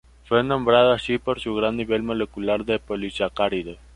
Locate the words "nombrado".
0.43-0.93